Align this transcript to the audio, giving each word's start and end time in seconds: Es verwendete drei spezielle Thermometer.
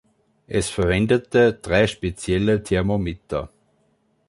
Es 0.47 0.67
verwendete 0.67 1.53
drei 1.53 1.85
spezielle 1.85 2.63
Thermometer. 2.63 3.51